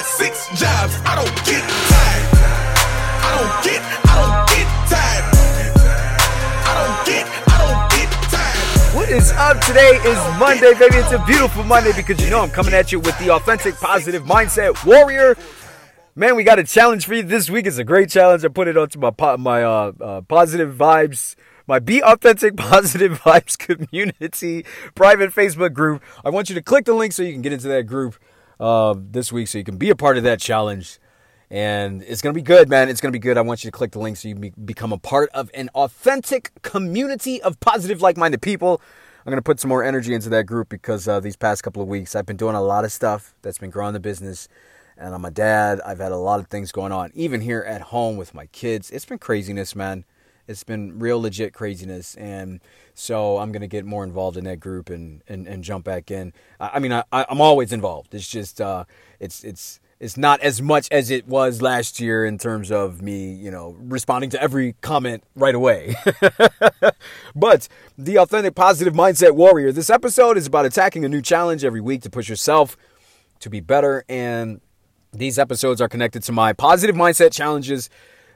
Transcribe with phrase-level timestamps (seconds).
[0.00, 0.94] got six jobs.
[1.04, 1.62] I don't get
[1.92, 2.26] tired.
[3.22, 5.24] I don't get, I don't get tired.
[6.64, 8.96] I don't get, I don't get tired.
[8.96, 9.60] What is up?
[9.60, 10.96] Today is Monday, baby.
[10.96, 14.22] It's a beautiful Monday because you know I'm coming at you with the authentic positive
[14.22, 15.36] mindset warrior.
[16.14, 17.66] Man, we got a challenge for you this week.
[17.66, 18.44] It's a great challenge.
[18.44, 21.36] I put it onto my po- my uh, uh, positive vibes,
[21.66, 24.64] my Be Authentic Positive Vibes community
[24.94, 26.02] private Facebook group.
[26.24, 28.16] I want you to click the link so you can get into that group
[28.60, 31.00] uh, this week, so you can be a part of that challenge.
[31.50, 32.88] And it's gonna be good, man.
[32.88, 33.36] It's gonna be good.
[33.36, 35.68] I want you to click the link so you be- become a part of an
[35.74, 38.80] authentic community of positive, like-minded people.
[39.26, 41.88] I'm gonna put some more energy into that group because uh, these past couple of
[41.88, 44.46] weeks I've been doing a lot of stuff that's been growing the business
[45.00, 45.80] and I'm a dad.
[45.84, 48.90] I've had a lot of things going on, even here at home with my kids.
[48.90, 50.04] It's been craziness, man.
[50.50, 52.60] It's been real legit craziness, and
[52.94, 56.32] so I'm gonna get more involved in that group and and, and jump back in.
[56.58, 58.14] I, I mean, I, I'm always involved.
[58.14, 58.84] It's just uh,
[59.20, 63.32] it's it's it's not as much as it was last year in terms of me,
[63.32, 65.94] you know, responding to every comment right away.
[67.36, 69.72] but the authentic positive mindset warrior.
[69.72, 72.76] This episode is about attacking a new challenge every week to push yourself
[73.40, 74.60] to be better and
[75.12, 77.90] these episodes are connected to my positive mindset challenges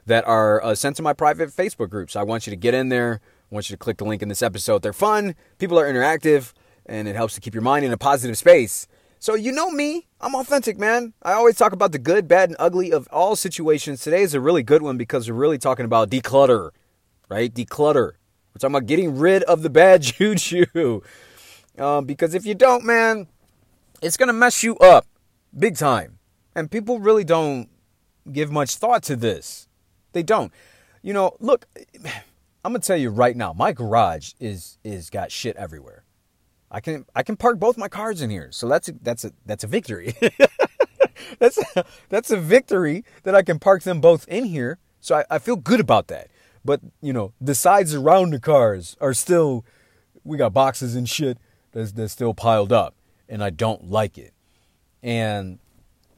[0.05, 2.15] that are uh, sent to my private Facebook groups.
[2.15, 3.21] I want you to get in there.
[3.51, 4.81] I want you to click the link in this episode.
[4.81, 6.53] They're fun, people are interactive,
[6.85, 8.87] and it helps to keep your mind in a positive space.
[9.19, 11.13] So, you know me, I'm authentic, man.
[11.23, 14.01] I always talk about the good, bad, and ugly of all situations.
[14.01, 16.71] Today is a really good one because we're really talking about declutter,
[17.29, 17.51] right?
[17.51, 18.13] Declutter.
[18.53, 21.01] We're talking about getting rid of the bad juju.
[21.77, 23.27] Um, because if you don't, man,
[24.01, 25.07] it's going to mess you up
[25.57, 26.19] big time.
[26.55, 27.69] And people really don't
[28.31, 29.67] give much thought to this.
[30.15, 30.53] They don't.
[31.03, 31.67] You know, look,
[32.63, 36.05] I'm gonna tell you right now, my garage is is got shit everywhere.
[36.71, 39.33] I can I can park both my cars in here, so that's a, that's a
[39.45, 40.15] that's a victory.
[41.39, 44.79] that's a, that's a victory that I can park them both in here.
[45.01, 46.29] So I, I feel good about that.
[46.63, 49.65] But you know, the sides around the cars are still
[50.23, 51.37] we got boxes and shit
[51.73, 52.95] that's that's still piled up,
[53.27, 54.33] and I don't like it.
[55.03, 55.59] And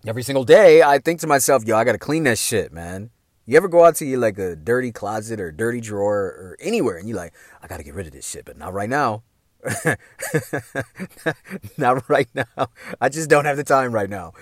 [0.05, 3.09] every single day I think to myself, yo, I gotta clean that shit, man.
[3.49, 6.97] You ever go out to you like a dirty closet or dirty drawer or anywhere
[6.97, 9.23] and you're like, I gotta get rid of this shit, but not right now.
[11.77, 12.67] not right now.
[12.99, 14.33] I just don't have the time right now.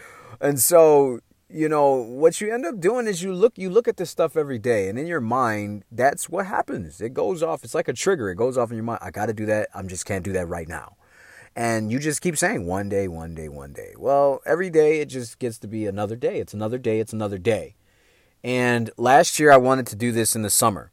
[0.41, 3.97] And so, you know, what you end up doing is you look you look at
[3.97, 6.99] this stuff every day and in your mind, that's what happens.
[6.99, 7.63] It goes off.
[7.63, 8.31] It's like a trigger.
[8.31, 9.01] It goes off in your mind.
[9.03, 9.69] I gotta do that.
[9.75, 10.95] I'm just can't do that right now.
[11.55, 13.93] And you just keep saying one day, one day, one day.
[13.99, 16.39] Well, every day it just gets to be another day.
[16.39, 17.75] It's another day, it's another day.
[18.43, 20.91] And last year I wanted to do this in the summer.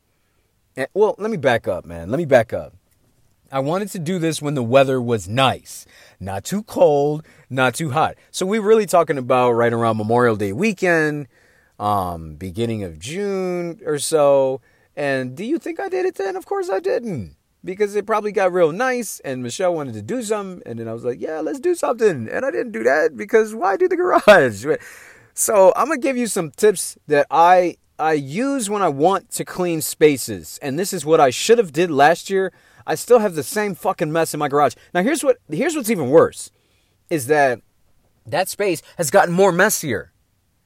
[0.76, 2.10] And, well, let me back up, man.
[2.10, 2.74] Let me back up.
[3.50, 5.84] I wanted to do this when the weather was nice,
[6.18, 8.16] not too cold, not too hot.
[8.30, 11.28] So we're really talking about right around Memorial Day weekend,
[11.78, 14.62] um, beginning of June or so.
[14.96, 16.34] And do you think I did it then?
[16.34, 20.22] Of course I didn't because it probably got real nice and Michelle wanted to do
[20.22, 23.16] something and then I was like, "Yeah, let's do something." And I didn't do that
[23.16, 24.64] because why do the garage?
[25.34, 29.44] So, I'm to give you some tips that I I use when I want to
[29.44, 30.58] clean spaces.
[30.60, 32.52] And this is what I should have did last year.
[32.86, 34.74] I still have the same fucking mess in my garage.
[34.92, 36.50] Now, here's what here's what's even worse
[37.10, 37.60] is that
[38.26, 40.12] that space has gotten more messier.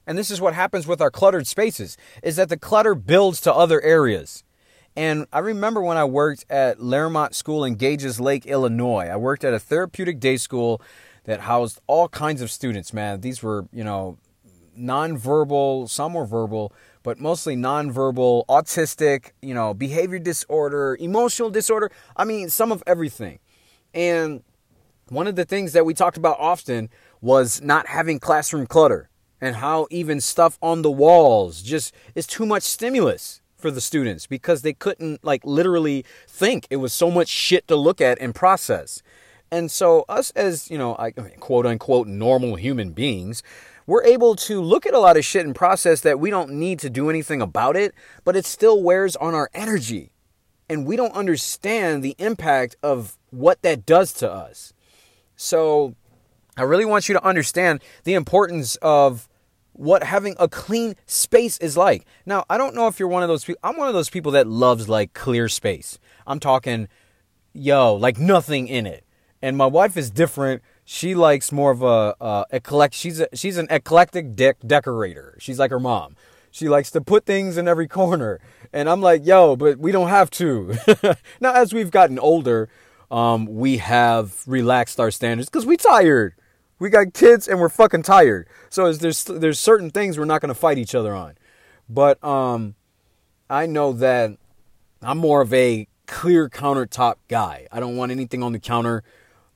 [0.05, 3.53] And this is what happens with our cluttered spaces is that the clutter builds to
[3.53, 4.43] other areas.
[4.95, 9.07] And I remember when I worked at Laremont School in Gages Lake, Illinois.
[9.07, 10.81] I worked at a therapeutic day school
[11.25, 13.21] that housed all kinds of students, man.
[13.21, 14.17] These were, you know,
[14.77, 16.73] nonverbal, some were verbal,
[17.03, 21.91] but mostly nonverbal, autistic, you know, behavior disorder, emotional disorder.
[22.15, 23.39] I mean, some of everything.
[23.93, 24.43] And
[25.09, 26.89] one of the things that we talked about often
[27.21, 32.45] was not having classroom clutter and how even stuff on the walls just is too
[32.45, 36.67] much stimulus for the students because they couldn't like literally think.
[36.69, 39.01] It was so much shit to look at and process.
[39.51, 43.43] And so us as, you know, I, quote unquote normal human beings,
[43.87, 46.77] we're able to look at a lot of shit and process that we don't need
[46.79, 50.11] to do anything about it, but it still wears on our energy.
[50.69, 54.73] And we don't understand the impact of what that does to us.
[55.37, 55.95] So
[56.57, 59.29] I really want you to understand the importance of
[59.71, 62.05] what having a clean space is like.
[62.25, 63.59] Now, I don't know if you're one of those people.
[63.63, 65.99] I'm one of those people that loves like clear space.
[66.25, 66.89] I'm talking,
[67.53, 69.05] yo, like nothing in it.
[69.41, 72.93] And my wife is different she likes more of a uh, eclect.
[72.93, 75.35] She's a, she's an eclectic de- decorator.
[75.37, 76.15] She's like her mom.
[76.49, 78.39] She likes to put things in every corner,
[78.71, 80.75] and I'm like, yo, but we don't have to.
[81.41, 82.69] now, as we've gotten older,
[83.11, 86.35] um, we have relaxed our standards because we tired.
[86.79, 88.47] We got kids and we're fucking tired.
[88.69, 91.33] So there's there's certain things we're not to fight each other on.
[91.89, 92.75] But um
[93.49, 94.37] I know that
[95.01, 97.67] I'm more of a clear countertop guy.
[97.73, 99.03] I don't want anything on the counter,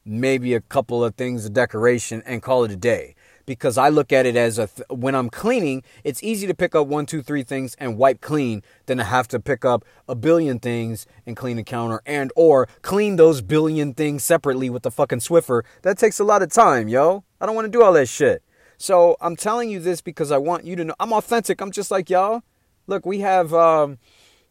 [0.05, 3.15] maybe a couple of things of decoration and call it a day
[3.45, 6.75] because I look at it as a th- when I'm cleaning, it's easy to pick
[6.75, 10.15] up one, two, three things and wipe clean than to have to pick up a
[10.15, 14.91] billion things and clean the counter and or clean those billion things separately with the
[14.91, 15.63] fucking Swiffer.
[15.81, 17.23] That takes a lot of time, yo.
[17.39, 18.43] I don't want to do all that shit.
[18.77, 21.61] So I'm telling you this because I want you to know I'm authentic.
[21.61, 22.43] I'm just like y'all.
[22.87, 23.99] Look, we have um,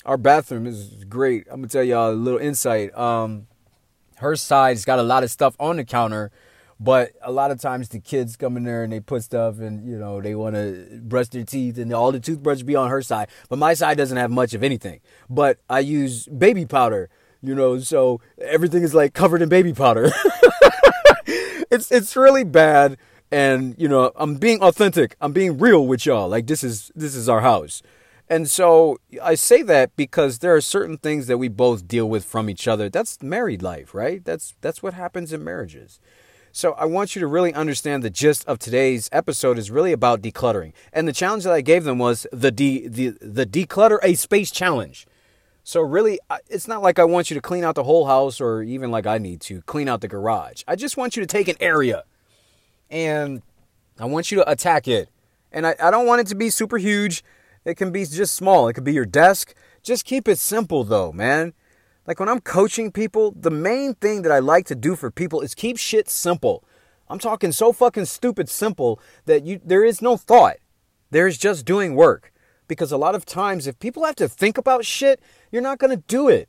[0.05, 1.47] our bathroom is great.
[1.51, 2.97] I'm gonna tell y'all a little insight.
[2.97, 3.49] Um,
[4.21, 6.31] her side's got a lot of stuff on the counter
[6.83, 9.87] but a lot of times the kids come in there and they put stuff and,
[9.87, 13.03] you know, they want to brush their teeth and all the toothbrushes be on her
[13.03, 13.29] side.
[13.51, 15.01] But my side doesn't have much of anything.
[15.29, 17.11] But I use baby powder,
[17.43, 20.11] you know, so everything is like covered in baby powder.
[21.71, 22.97] it's it's really bad
[23.31, 25.17] and, you know, I'm being authentic.
[25.21, 26.31] I'm being real with y'all.
[26.31, 27.83] Like this is this is our house.
[28.31, 32.25] And so I say that because there are certain things that we both deal with
[32.25, 32.89] from each other.
[32.89, 34.25] That's married life, right?
[34.25, 35.99] That's that's what happens in marriages.
[36.53, 40.23] So I want you to really understand the gist of today's episode is really about
[40.23, 40.73] decluttering.
[40.93, 44.53] And the challenge that I gave them was the de- the the declutter a space
[44.53, 45.09] challenge.
[45.65, 48.63] So really it's not like I want you to clean out the whole house or
[48.63, 50.63] even like I need to clean out the garage.
[50.69, 52.05] I just want you to take an area
[52.89, 53.43] and
[53.99, 55.09] I want you to attack it.
[55.51, 57.25] And I, I don't want it to be super huge.
[57.65, 58.69] It can be just small.
[58.69, 59.55] It could be your desk.
[59.83, 61.53] Just keep it simple though, man.
[62.07, 65.41] Like when I'm coaching people, the main thing that I like to do for people
[65.41, 66.65] is keep shit simple.
[67.09, 70.57] I'm talking so fucking stupid simple that you there is no thought.
[71.11, 72.33] There's just doing work.
[72.69, 75.21] Because a lot of times if people have to think about shit,
[75.51, 76.49] you're not going to do it.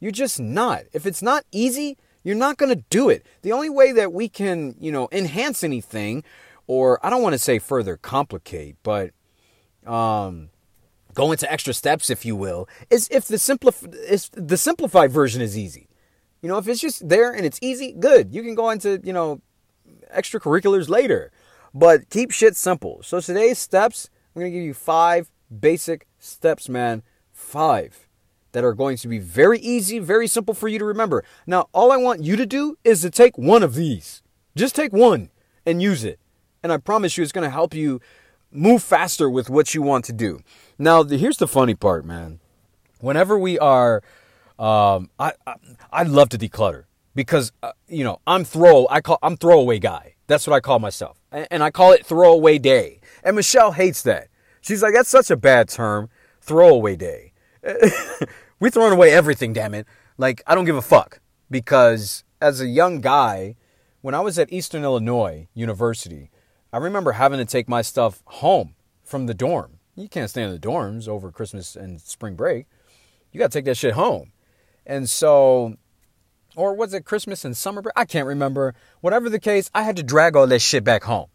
[0.00, 0.82] You're just not.
[0.92, 3.24] If it's not easy, you're not going to do it.
[3.42, 6.24] The only way that we can, you know, enhance anything
[6.66, 9.10] or I don't want to say further complicate, but
[9.86, 10.50] um
[11.14, 15.42] go into extra steps, if you will, is if the simplif- if the simplified version
[15.42, 15.88] is easy.
[16.42, 18.34] You know, if it's just there and it's easy, good.
[18.34, 19.40] You can go into, you know,
[20.14, 21.30] extracurriculars later.
[21.74, 23.02] But keep shit simple.
[23.02, 27.02] So today's steps, I'm to give you five basic steps, man.
[27.32, 28.08] Five
[28.52, 31.24] that are going to be very easy, very simple for you to remember.
[31.46, 34.22] Now, all I want you to do is to take one of these.
[34.56, 35.30] Just take one
[35.64, 36.18] and use it.
[36.62, 38.00] And I promise you it's going to help you
[38.50, 40.40] move faster with what you want to do.
[40.78, 42.40] Now, the, here's the funny part, man.
[43.00, 44.02] Whenever we are,
[44.58, 45.54] um, I, I,
[45.92, 50.14] I love to declutter because uh, you know I'm throw I call I'm throwaway guy.
[50.26, 53.00] That's what I call myself, and, and I call it throwaway day.
[53.24, 54.28] And Michelle hates that.
[54.60, 56.10] She's like, that's such a bad term,
[56.40, 57.32] throwaway day.
[58.60, 59.86] We're throwing away everything, damn it.
[60.18, 61.20] Like I don't give a fuck
[61.50, 63.56] because as a young guy,
[64.02, 66.30] when I was at Eastern Illinois University,
[66.72, 69.78] I remember having to take my stuff home from the dorm.
[69.96, 72.66] You can't stay in the dorms over Christmas and spring break.
[73.32, 74.32] You got to take that shit home.
[74.86, 75.76] And so,
[76.56, 77.92] or was it Christmas and summer break?
[77.96, 78.74] I can't remember.
[79.00, 81.28] Whatever the case, I had to drag all that shit back home.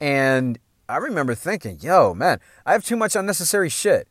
[0.00, 0.58] And
[0.88, 4.08] I remember thinking, yo, man, I have too much unnecessary shit.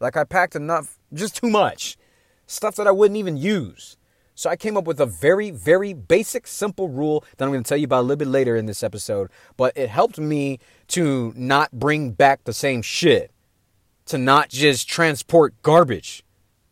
[0.00, 1.96] Like I packed enough, just too much.
[2.46, 3.96] Stuff that I wouldn't even use.
[4.34, 7.68] So I came up with a very, very basic, simple rule that I'm going to
[7.68, 9.30] tell you about a little bit later in this episode.
[9.56, 10.58] But it helped me
[10.88, 13.30] to not bring back the same shit,
[14.06, 16.24] to not just transport garbage.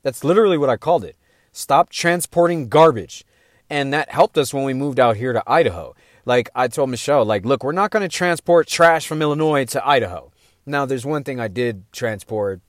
[0.02, 1.16] That's literally what I called it.
[1.52, 3.24] Stop transporting garbage.
[3.70, 5.94] And that helped us when we moved out here to Idaho.
[6.24, 9.86] Like I told Michelle, like, look, we're not going to transport trash from Illinois to
[9.86, 10.32] Idaho.
[10.66, 12.60] Now, there's one thing I did transport,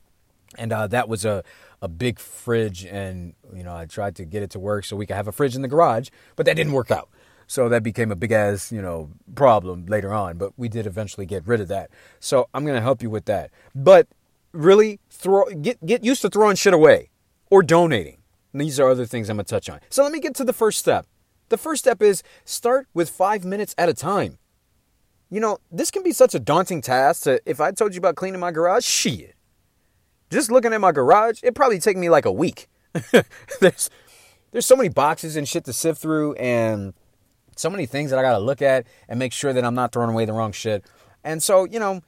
[0.57, 1.43] and uh, that was a,
[1.83, 5.05] a big fridge and you know I tried to get it to work so we
[5.05, 7.09] could have a fridge in the garage, but that didn't work out.
[7.45, 11.25] So that became a big ass, you know, problem later on, but we did eventually
[11.25, 11.91] get rid of that.
[12.21, 13.51] So I'm going to help you with that.
[13.75, 14.07] But
[14.53, 17.09] really throw get get used to throwing shit away
[17.51, 18.17] or donating.
[18.53, 19.81] These are other things I'm going to touch on.
[19.89, 21.05] So let me get to the first step.
[21.49, 24.37] The first step is start with 5 minutes at a time.
[25.29, 28.15] You know, this can be such a daunting task to, if I told you about
[28.15, 29.35] cleaning my garage, shit
[30.33, 32.67] just looking at my garage, it probably take me like a week.
[33.59, 33.89] there's
[34.51, 36.93] there's so many boxes and shit to sift through and
[37.55, 39.91] so many things that I got to look at and make sure that I'm not
[39.91, 40.85] throwing away the wrong shit.
[41.23, 42.01] And so, you know,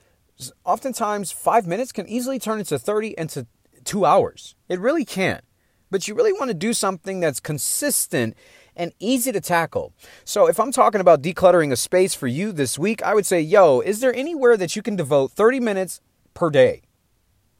[0.63, 3.47] oftentimes 5 minutes can easily turn into 30 into
[3.83, 4.55] 2 hours.
[4.69, 5.41] It really can.
[5.89, 8.35] But you really want to do something that's consistent
[8.75, 9.93] and easy to tackle.
[10.25, 13.39] So, if I'm talking about decluttering a space for you this week, I would say,
[13.39, 16.01] yo, is there anywhere that you can devote 30 minutes
[16.33, 16.81] per day?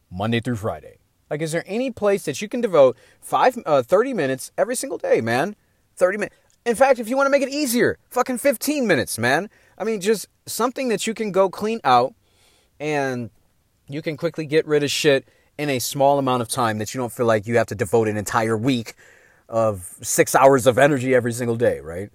[0.10, 0.98] Monday through Friday.
[1.30, 4.98] Like, is there any place that you can devote five, uh, 30 minutes every single
[4.98, 5.56] day, man?
[5.96, 6.36] 30 minutes.
[6.66, 9.50] In fact, if you want to make it easier, fucking 15 minutes, man.
[9.78, 12.14] I mean, just something that you can go clean out
[12.80, 13.30] and
[13.88, 17.00] you can quickly get rid of shit in a small amount of time that you
[17.00, 18.94] don't feel like you have to devote an entire week
[19.48, 22.10] of six hours of energy every single day, right?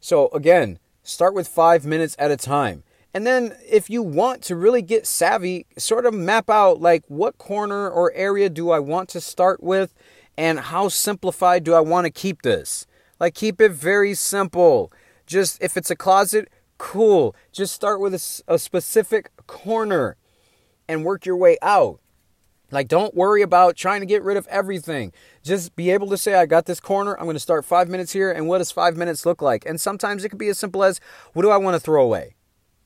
[0.00, 2.83] So, again, start with five minutes at a time.
[3.14, 7.38] And then, if you want to really get savvy, sort of map out like what
[7.38, 9.94] corner or area do I want to start with
[10.36, 12.86] and how simplified do I want to keep this?
[13.20, 14.92] Like, keep it very simple.
[15.26, 17.36] Just if it's a closet, cool.
[17.52, 20.16] Just start with a, a specific corner
[20.88, 22.00] and work your way out.
[22.72, 25.12] Like, don't worry about trying to get rid of everything.
[25.44, 27.16] Just be able to say, I got this corner.
[27.16, 28.32] I'm going to start five minutes here.
[28.32, 29.64] And what does five minutes look like?
[29.64, 31.00] And sometimes it could be as simple as,
[31.32, 32.33] what do I want to throw away?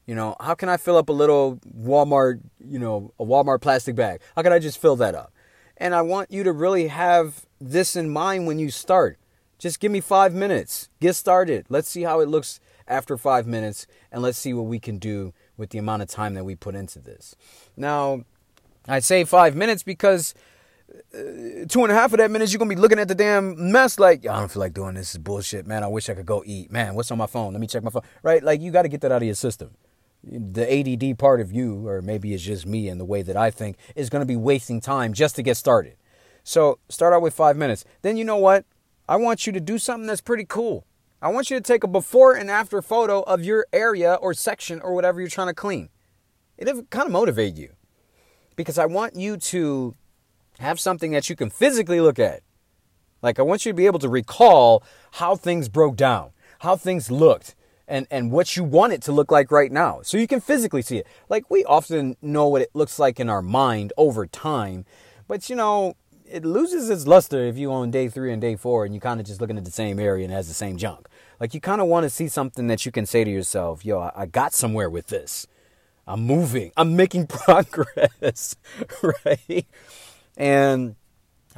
[0.09, 3.95] You know, how can I fill up a little Walmart, you know, a Walmart plastic
[3.95, 4.23] bag?
[4.35, 5.35] How can I just fill that up?
[5.77, 9.19] And I want you to really have this in mind when you start.
[9.59, 10.89] Just give me five minutes.
[10.99, 11.67] Get started.
[11.69, 15.35] Let's see how it looks after five minutes, and let's see what we can do
[15.59, 17.37] with the amount of time that we put into this.
[17.77, 18.25] Now,
[18.89, 20.33] I say five minutes because
[21.15, 23.71] uh, two and a half of that minutes you're gonna be looking at the damn
[23.71, 25.09] mess like I don't feel like doing this.
[25.09, 25.85] this is bullshit, man.
[25.85, 26.73] I wish I could go eat.
[26.73, 27.53] Man, what's on my phone?
[27.53, 28.05] Let me check my phone.
[28.23, 28.43] Right?
[28.43, 29.73] Like you got to get that out of your system.
[30.23, 33.51] The ADD part of you, or maybe it's just me and the way that I
[33.51, 35.97] think, is gonna be wasting time just to get started.
[36.45, 37.85] So start out with five minutes.
[38.03, 38.65] Then you know what?
[39.09, 40.85] I want you to do something that's pretty cool.
[41.21, 44.81] I want you to take a before and after photo of your area or section
[44.81, 45.89] or whatever you're trying to clean.
[46.57, 47.73] It'll kind of motivate you
[48.57, 49.95] because I want you to
[50.59, 52.43] have something that you can physically look at.
[53.23, 54.83] Like, I want you to be able to recall
[55.13, 57.55] how things broke down, how things looked,
[57.89, 60.01] and, and what you want it to look like right now.
[60.03, 61.07] So you can physically see it.
[61.29, 64.85] Like, we often know what it looks like in our mind over time,
[65.27, 65.97] but you know,
[66.31, 69.19] it loses its luster if you on day three and day four and you're kind
[69.19, 71.09] of just looking at the same area and has the same junk.
[71.41, 73.99] Like you kind of want to see something that you can say to yourself, "Yo,
[73.99, 75.47] I, I got somewhere with this.
[76.07, 76.73] I'm moving.
[76.77, 78.57] I'm making progress."
[79.03, 79.67] right?
[80.37, 80.97] And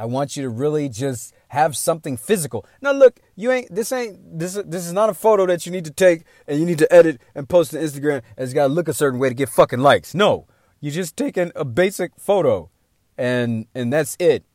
[0.00, 2.64] I want you to really just have something physical.
[2.80, 5.85] Now look, you ain't this ain't this this is not a photo that you need
[5.85, 8.73] to take and you need to edit and post to Instagram and it's got to
[8.73, 10.14] look a certain way to get fucking likes.
[10.14, 10.47] No.
[10.80, 12.71] You're just taking a basic photo
[13.19, 14.47] and and that's it.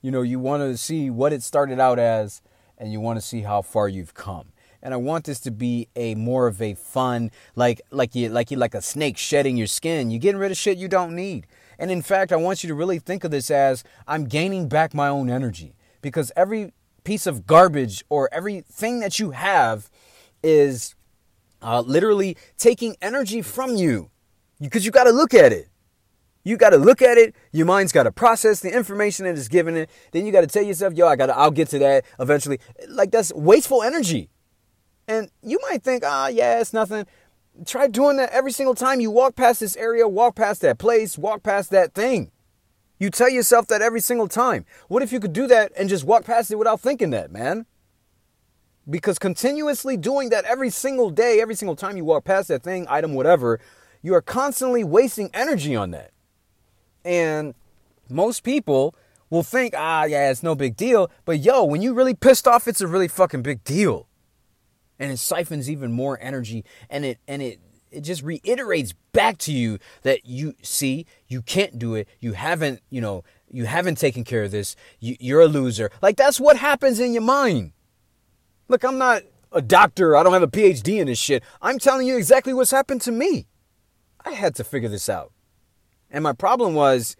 [0.00, 2.40] You know, you want to see what it started out as
[2.78, 4.46] and you want to see how far you've come.
[4.82, 8.50] And I want this to be a more of a fun, like like you like
[8.50, 10.10] you like a snake shedding your skin.
[10.10, 11.46] You're getting rid of shit you don't need.
[11.78, 14.94] And in fact, I want you to really think of this as I'm gaining back
[14.94, 16.72] my own energy because every
[17.04, 19.90] piece of garbage or everything that you have
[20.42, 20.94] is
[21.62, 24.10] uh, literally taking energy from you
[24.60, 25.68] because you got to look at it.
[26.44, 27.34] You got to look at it.
[27.50, 29.90] Your mind's got to process the information that is given it.
[30.12, 31.36] Then you got to tell yourself, "Yo, I got to.
[31.36, 34.30] I'll get to that eventually." Like that's wasteful energy.
[35.08, 37.04] And you might think, "Ah, oh, yeah, it's nothing."
[37.64, 41.16] Try doing that every single time you walk past this area, walk past that place,
[41.16, 42.30] walk past that thing.
[42.98, 44.64] You tell yourself that every single time.
[44.88, 47.66] What if you could do that and just walk past it without thinking that, man?
[48.88, 52.86] Because continuously doing that every single day, every single time you walk past that thing,
[52.88, 53.60] item, whatever,
[54.02, 56.12] you are constantly wasting energy on that.
[57.04, 57.54] And
[58.08, 58.94] most people
[59.28, 61.10] will think, ah, yeah, it's no big deal.
[61.24, 64.06] But yo, when you really pissed off, it's a really fucking big deal.
[64.98, 67.60] And it siphons even more energy and it and it
[67.90, 72.08] it just reiterates back to you that you see you can't do it.
[72.20, 74.76] You haven't you know you haven't taken care of this.
[75.00, 75.90] You, you're a loser.
[76.02, 77.72] Like that's what happens in your mind.
[78.68, 79.22] Look i'm not
[79.52, 80.16] a doctor.
[80.16, 81.42] I don't have a phd in this shit.
[81.62, 83.46] I'm telling you exactly what's happened to me.
[84.24, 85.32] I had to figure this out.
[86.10, 87.16] And my problem was,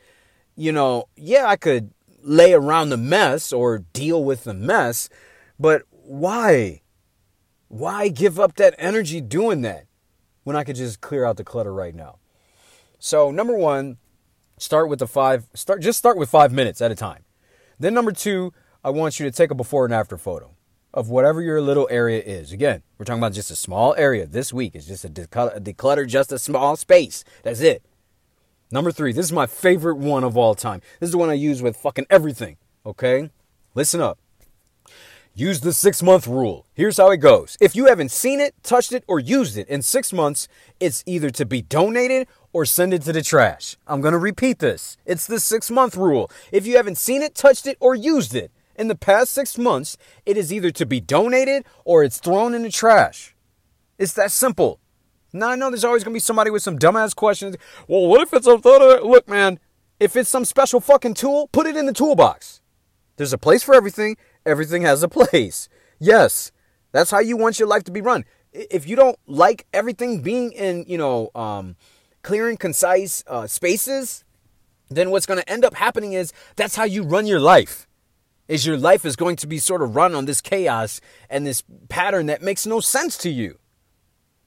[0.57, 1.93] you know, yeah, I could
[2.23, 5.09] lay around the mess or deal with the mess,
[5.59, 6.83] but why?
[7.69, 9.87] Why give up that energy doing that
[10.45, 12.19] when I could just clear out the clutter right now?
[12.99, 13.99] So, number one,
[14.59, 17.25] start with the five, start, just start with five minutes at a time.
[17.79, 20.53] Then, number two, I want you to take a before and after photo
[20.95, 22.53] of whatever your little area is.
[22.53, 24.75] Again, we're talking about just a small area this week.
[24.75, 27.23] It's just a declutter, just a small space.
[27.43, 27.83] That's it.
[28.71, 30.81] Number three, this is my favorite one of all time.
[30.99, 32.57] This is the one I use with fucking everything.
[32.87, 33.31] Okay?
[33.75, 34.19] Listen up.
[35.39, 36.67] Use the six month rule.
[36.73, 37.59] Here's how it goes.
[37.61, 40.49] If you haven't seen it, touched it, or used it in six months,
[40.81, 43.77] it's either to be donated or send it to the trash.
[43.87, 44.97] I'm going to repeat this.
[45.05, 46.31] It's the six month rule.
[46.53, 49.99] If you haven't seen it, touched it, or used it in the past six months,
[50.25, 53.37] it is either to be donated or it's thrown in the trash.
[53.99, 54.81] It's that simple.
[55.35, 57.57] Now I know there's always gonna be somebody with some dumbass questions.
[57.87, 59.61] Well, what if it's a look, man?
[60.01, 62.63] If it's some special fucking tool, put it in the toolbox.
[63.17, 64.17] There's a place for everything.
[64.45, 65.69] Everything has a place.
[65.99, 66.53] Yes,
[66.93, 68.25] that's how you want your life to be run.
[68.53, 71.77] if you don't like everything being in, you know, um,
[72.23, 74.25] clear and concise uh, spaces,
[74.89, 77.87] then what's going to end up happening is that's how you run your life.
[78.49, 81.65] Is your life is going to be sort of run on this chaos and this
[81.89, 83.59] pattern that makes no sense to you.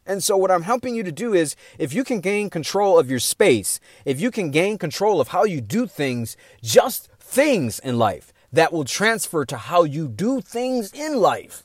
[0.05, 3.11] And so, what I'm helping you to do is if you can gain control of
[3.11, 7.99] your space, if you can gain control of how you do things, just things in
[7.99, 11.63] life, that will transfer to how you do things in life.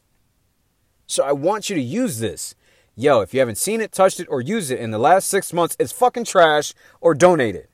[1.06, 2.54] So, I want you to use this.
[2.96, 5.52] Yo, if you haven't seen it, touched it, or used it in the last six
[5.52, 7.68] months, it's fucking trash or donate it.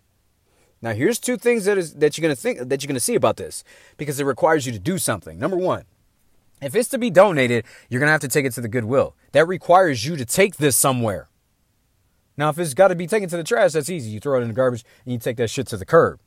[0.82, 3.36] Now, here's two things that is that you're gonna think that you're gonna see about
[3.36, 3.62] this
[3.98, 5.38] because it requires you to do something.
[5.38, 5.84] Number one,
[6.62, 9.14] if it's to be donated, you're gonna have to take it to the Goodwill.
[9.32, 11.28] That requires you to take this somewhere.
[12.36, 14.08] Now, if it's got to be taken to the trash, that's easy.
[14.08, 16.20] You throw it in the garbage and you take that shit to the curb.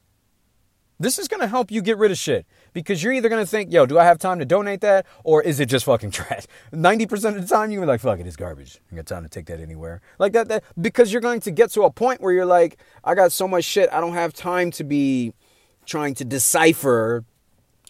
[1.04, 3.50] This is going to help you get rid of shit because you're either going to
[3.50, 6.46] think, yo, do I have time to donate that or is it just fucking trash?
[6.72, 8.80] 90% of the time, you're going to be like, fuck it, it's garbage.
[8.90, 10.00] I got time to take that anywhere.
[10.18, 13.16] Like that, that, because you're going to get to a point where you're like, I
[13.16, 15.34] got so much shit, I don't have time to be
[15.86, 17.26] trying to decipher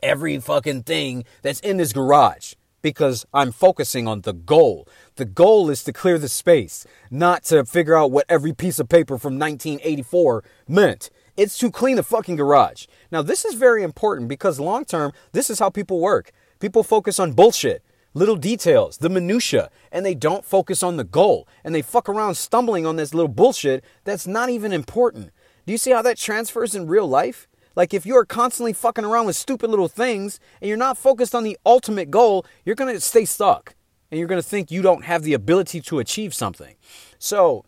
[0.02, 4.88] every fucking thing that's in this garage because I'm focusing on the goal.
[5.16, 8.90] The goal is to clear the space, not to figure out what every piece of
[8.90, 11.12] paper from 1984 meant.
[11.38, 12.88] It's to clean the fucking garage.
[13.12, 16.32] Now, this is very important because long term, this is how people work.
[16.60, 17.84] People focus on bullshit,
[18.16, 21.48] little details, the minutia, and they don't focus on the goal.
[21.64, 25.30] And they fuck around stumbling on this little bullshit that's not even important.
[25.68, 27.48] Do you see how that transfers in real life?
[27.76, 31.44] Like if you're constantly fucking around with stupid little things and you're not focused on
[31.44, 33.76] the ultimate goal, you're going to stay stuck
[34.14, 36.76] and you're going to think you don't have the ability to achieve something.
[37.18, 37.66] So,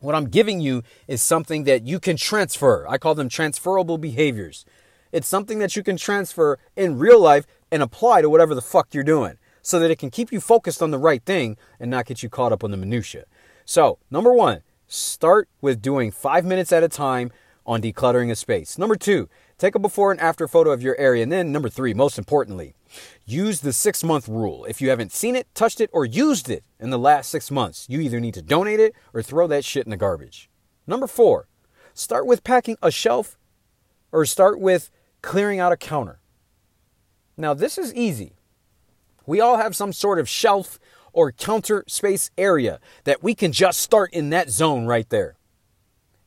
[0.00, 2.86] what I'm giving you is something that you can transfer.
[2.86, 4.66] I call them transferable behaviors.
[5.12, 8.92] It's something that you can transfer in real life and apply to whatever the fuck
[8.92, 12.04] you're doing so that it can keep you focused on the right thing and not
[12.04, 13.24] get you caught up on the minutia.
[13.64, 17.32] So, number 1, start with doing 5 minutes at a time
[17.68, 18.78] on decluttering a space.
[18.78, 21.22] Number two, take a before and after photo of your area.
[21.22, 22.74] And then number three, most importantly,
[23.26, 24.64] use the six month rule.
[24.64, 27.86] If you haven't seen it, touched it, or used it in the last six months,
[27.88, 30.48] you either need to donate it or throw that shit in the garbage.
[30.86, 31.46] Number four,
[31.92, 33.36] start with packing a shelf
[34.10, 36.20] or start with clearing out a counter.
[37.36, 38.32] Now, this is easy.
[39.26, 40.80] We all have some sort of shelf
[41.12, 45.37] or counter space area that we can just start in that zone right there.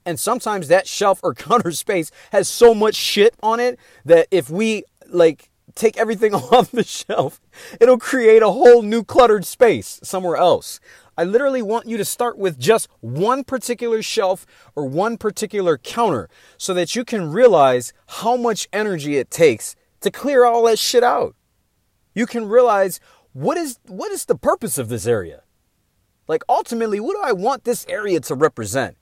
[0.05, 4.49] And sometimes that shelf or counter space has so much shit on it that if
[4.49, 7.39] we like take everything off the shelf,
[7.79, 10.79] it'll create a whole new cluttered space somewhere else.
[11.17, 16.29] I literally want you to start with just one particular shelf or one particular counter
[16.57, 21.03] so that you can realize how much energy it takes to clear all that shit
[21.03, 21.35] out.
[22.15, 22.99] You can realize
[23.33, 25.43] what is what is the purpose of this area?
[26.27, 28.97] Like ultimately, what do I want this area to represent?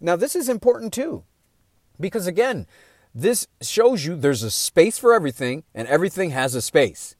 [0.00, 1.24] Now, this is important too,
[1.98, 2.66] because again,
[3.14, 7.16] this shows you there's a space for everything, and everything has a space.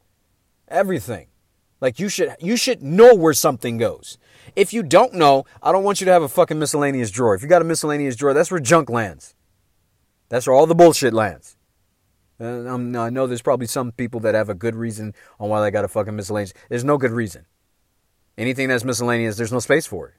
[0.68, 1.26] Everything.
[1.80, 4.18] Like you should you should know where something goes.
[4.54, 7.34] If you don't know, I don't want you to have a fucking miscellaneous drawer.
[7.34, 9.34] If you got a miscellaneous drawer, that's where junk lands.
[10.28, 11.56] That's where all the bullshit lands.
[12.38, 15.60] And um, I know there's probably some people that have a good reason on why
[15.60, 16.54] they got a fucking miscellaneous.
[16.68, 17.46] There's no good reason.
[18.38, 20.14] Anything that's miscellaneous, there's no space for it.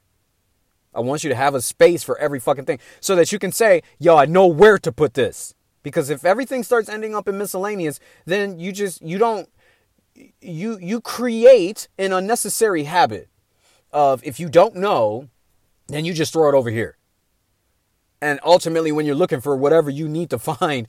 [0.94, 3.52] I want you to have a space for every fucking thing so that you can
[3.52, 5.54] say, yo, I know where to put this.
[5.82, 9.48] Because if everything starts ending up in miscellaneous, then you just, you don't,
[10.40, 13.28] you, you create an unnecessary habit
[13.90, 15.28] of if you don't know,
[15.88, 16.96] then you just throw it over here.
[18.20, 20.86] And ultimately, when you're looking for whatever you need to find,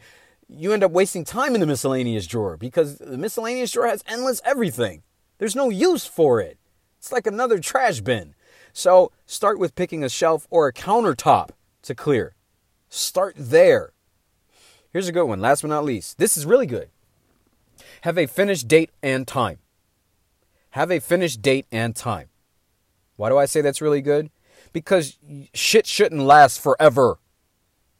[0.48, 4.42] you end up wasting time in the miscellaneous drawer because the miscellaneous drawer has endless
[4.46, 5.02] everything.
[5.40, 6.58] There's no use for it.
[7.00, 8.36] It's like another trash bin.
[8.74, 11.50] So start with picking a shelf or a countertop
[11.84, 12.36] to clear.
[12.90, 13.94] Start there.
[14.92, 16.18] Here's a good one, last but not least.
[16.18, 16.90] This is really good.
[18.02, 19.60] Have a finished date and time.
[20.72, 22.30] Have a finished date and time.
[23.16, 24.32] Why do I say that's really good?
[24.74, 25.18] Because
[25.54, 27.20] shit shouldn't last forever.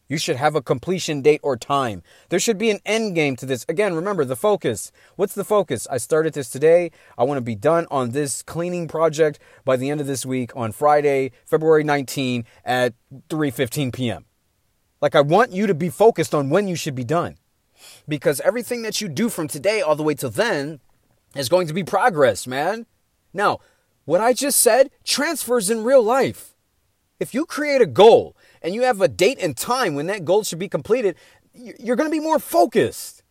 [0.08, 2.04] You should have a completion date or time.
[2.30, 3.66] There should be an end game to this.
[3.70, 4.92] Again, remember the focus.
[5.16, 5.88] What's the focus?
[5.90, 6.92] I started this today.
[7.18, 10.56] I want to be done on this cleaning project by the end of this week
[10.56, 12.94] on Friday, February 19 at
[13.30, 14.26] 3:15 p.m.
[15.02, 17.38] Like I want you to be focused on when you should be done.
[18.08, 20.80] Because everything that you do from today all the way till then
[21.36, 22.86] is going to be progress, man.
[23.34, 23.60] Now,
[24.06, 26.54] what I just said transfers in real life.
[27.20, 30.44] If you create a goal and you have a date and time when that goal
[30.44, 31.16] should be completed,
[31.54, 33.24] you're going to be more focused.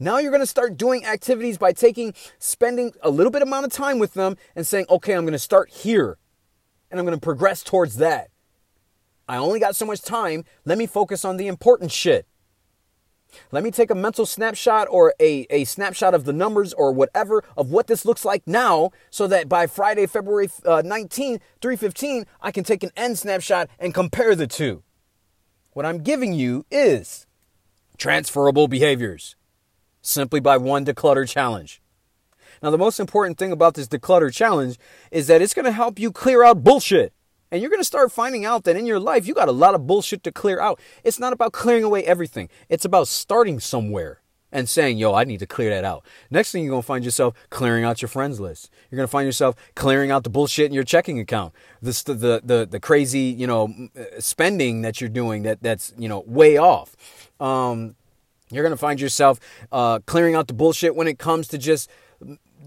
[0.00, 3.72] Now you're going to start doing activities by taking, spending a little bit amount of
[3.72, 6.18] time with them and saying, okay, I'm going to start here
[6.90, 8.30] and I'm going to progress towards that.
[9.28, 10.44] I only got so much time.
[10.64, 12.26] Let me focus on the important shit.
[13.52, 17.42] Let me take a mental snapshot or a, a snapshot of the numbers or whatever
[17.56, 22.50] of what this looks like now so that by Friday, February uh, 19, 315, I
[22.50, 24.82] can take an end snapshot and compare the two.
[25.72, 27.26] What I'm giving you is
[27.96, 29.36] transferable behaviors
[30.02, 31.80] simply by one declutter challenge.
[32.62, 34.78] Now, the most important thing about this declutter challenge
[35.10, 37.12] is that it's going to help you clear out bullshit.
[37.54, 39.76] And you're going to start finding out that in your life, you got a lot
[39.76, 40.80] of bullshit to clear out.
[41.04, 45.38] It's not about clearing away everything, it's about starting somewhere and saying, yo, I need
[45.38, 46.04] to clear that out.
[46.32, 48.70] Next thing you're going to find yourself clearing out your friends list.
[48.90, 51.54] You're going to find yourself clearing out the bullshit in your checking account.
[51.80, 56.08] The, the, the, the crazy, you know, uh, spending that you're doing that that's, you
[56.08, 56.96] know, way off.
[57.38, 57.94] Um,
[58.50, 59.38] you're going to find yourself
[59.70, 61.88] uh, clearing out the bullshit when it comes to just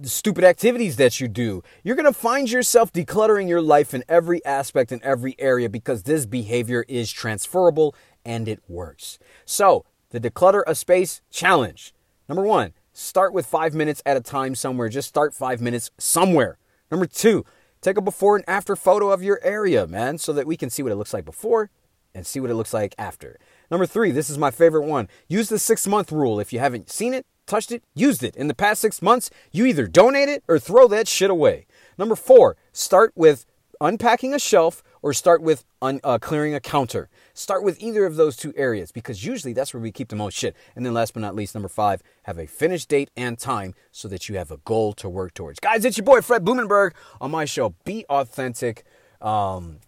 [0.04, 1.64] stupid activities that you do.
[1.84, 6.04] You're going to find yourself decluttering your life in every aspect in every area because
[6.04, 9.20] this behavior is transferable and it works.
[9.46, 11.94] So, the declutter a space challenge.
[12.30, 14.90] Number one, start with five minutes at a time somewhere.
[14.90, 16.58] Just start five minutes somewhere.
[16.90, 17.46] Number two,
[17.82, 20.84] take a before and after photo of your area, man, so that we can see
[20.84, 21.70] what it looks like before
[22.14, 23.38] and see what it looks like after.
[23.70, 25.08] Number three, this is my favorite one.
[25.28, 26.40] Use the six month rule.
[26.40, 29.66] If you haven't seen it, touched it, used it in the past six months, you
[29.66, 31.66] either donate it or throw that shit away.
[31.98, 33.46] Number four, start with
[33.82, 37.10] unpacking a shelf or start with un, uh, clearing a counter.
[37.34, 40.36] Start with either of those two areas because usually that's where we keep the most
[40.36, 40.56] shit.
[40.76, 44.08] And then last but not least, number five, have a finish date and time so
[44.08, 45.60] that you have a goal to work towards.
[45.60, 48.84] Guys, it's your boy Fred Blumenberg on my show, Be Authentic.
[49.22, 49.80] Um,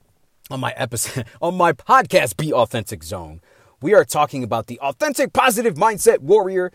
[0.49, 3.41] on my episode, on my podcast, Be Authentic Zone.
[3.81, 6.71] We are talking about the authentic positive mindset warrior.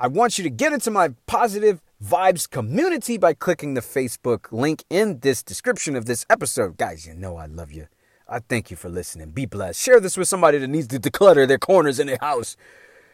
[0.00, 4.84] I want you to get into my positive vibes community by clicking the Facebook link
[4.88, 6.76] in this description of this episode.
[6.76, 7.88] Guys, you know I love you.
[8.28, 9.30] I thank you for listening.
[9.30, 9.80] Be blessed.
[9.80, 12.56] Share this with somebody that needs to declutter their corners in their house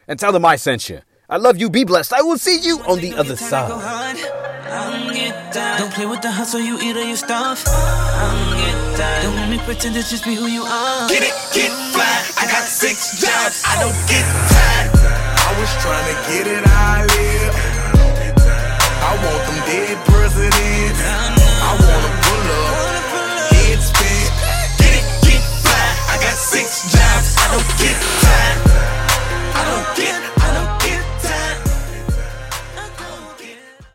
[0.06, 1.00] and tell them I sent you.
[1.26, 1.70] I love you.
[1.70, 2.12] Be blessed.
[2.12, 3.70] I will see you on the other side.
[5.78, 7.64] Don't play with the hustle, you eat or you stuff.
[7.64, 11.08] Don't let me pretend to just be who you are.
[11.08, 12.44] Get it, get fly.
[12.44, 13.62] I got six jobs.
[13.64, 15.23] I don't get tired
[15.64, 17.54] just trying to get it I live.
[19.08, 21.00] I want them dead presidents.
[21.68, 23.04] I wanna pull up,
[23.48, 24.28] head spin.
[24.76, 25.86] Get it, get fly.
[26.12, 28.58] I got six jobs, I don't get tired.
[29.56, 30.23] I don't get